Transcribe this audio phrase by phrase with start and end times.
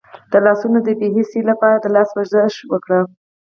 [0.31, 3.01] د لاسونو د بې حسی لپاره د لاس ورزش وکړئ